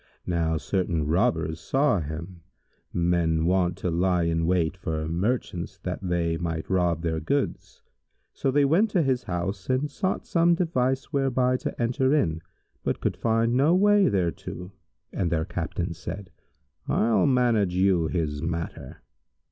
[0.25, 2.41] Now certain Robbers saw him,
[2.91, 7.83] men wont to lie in wait for merchants, that they might rob their goods;
[8.33, 12.41] so they went to his house and sought some device whereby to enter in,
[12.83, 14.71] but could find no way thereto,
[15.13, 16.31] and their Captain said,
[16.87, 19.03] "I'll manage you his matter."